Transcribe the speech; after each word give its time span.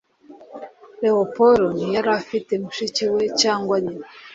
leopold 1.01 1.61
ntiyari 1.77 2.09
agifite 2.13 2.53
mushiki 2.63 3.03
we 3.13 3.23
cyangwa 3.41 3.75
nyina 3.85 4.05